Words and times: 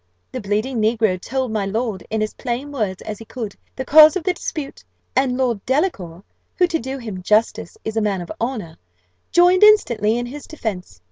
The 0.31 0.41
bleeding 0.41 0.81
negro 0.81 1.21
told 1.21 1.51
my 1.51 1.63
lord, 1.67 2.03
in 2.09 2.23
as 2.23 2.33
plain 2.33 2.71
words 2.71 3.03
as 3.03 3.19
he 3.19 3.25
could, 3.25 3.55
the 3.75 3.85
cause 3.85 4.15
of 4.15 4.23
the 4.23 4.33
dispute; 4.33 4.83
and 5.15 5.37
Lord 5.37 5.63
Delacour, 5.63 6.23
who, 6.55 6.65
to 6.65 6.79
do 6.79 6.97
him 6.97 7.21
justice, 7.21 7.77
is 7.85 7.95
a 7.95 8.01
man 8.01 8.21
of 8.21 8.31
honour, 8.41 8.77
joined 9.31 9.61
instantly 9.61 10.17
in 10.17 10.25
his 10.25 10.47
defence. 10.47 10.99